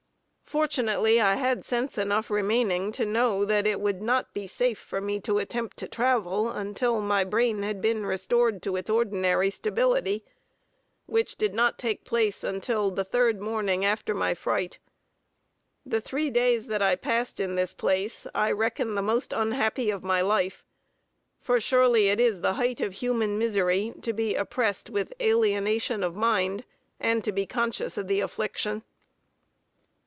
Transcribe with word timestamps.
Fortunately 0.43 1.21
I 1.21 1.35
had 1.35 1.63
sense 1.63 1.97
enough 1.97 2.29
remaining 2.29 2.91
to 2.91 3.05
know 3.05 3.45
that 3.45 3.65
it 3.65 3.79
would 3.79 4.01
not 4.01 4.33
be 4.33 4.47
safe 4.47 4.77
for 4.79 4.99
me 4.99 5.17
to 5.21 5.37
attempt 5.39 5.77
to 5.77 5.87
travel, 5.87 6.49
until 6.49 6.99
my 6.99 7.23
brain 7.23 7.63
had 7.63 7.79
been 7.79 8.05
restored 8.05 8.61
to 8.63 8.75
its 8.75 8.89
ordinary 8.89 9.49
stability; 9.49 10.25
which 11.05 11.37
did 11.37 11.53
not 11.53 11.77
take 11.77 12.03
place 12.03 12.43
until 12.43 12.91
the 12.91 13.05
third 13.05 13.39
morning 13.39 13.85
after 13.85 14.13
my 14.13 14.33
fright. 14.33 14.77
The 15.85 16.01
three 16.01 16.29
days 16.29 16.67
that 16.67 16.81
I 16.81 16.97
passed 16.97 17.39
in 17.39 17.55
this 17.55 17.73
place 17.73 18.27
I 18.35 18.51
reckon 18.51 18.95
the 18.95 19.01
most 19.01 19.31
unhappy 19.31 19.89
of 19.89 20.03
my 20.03 20.19
life; 20.19 20.65
for 21.39 21.61
surely 21.61 22.09
it 22.09 22.19
is 22.19 22.41
the 22.41 22.55
height 22.55 22.81
of 22.81 22.95
human 22.95 23.39
misery 23.39 23.93
to 24.01 24.11
be 24.11 24.35
oppressed 24.35 24.89
with 24.89 25.13
alienation 25.21 26.03
of 26.03 26.17
mind, 26.17 26.65
and 26.99 27.23
to 27.23 27.31
be 27.31 27.45
conscious 27.45 27.97
of 27.97 28.09
the 28.09 28.19
affliction. 28.19 28.83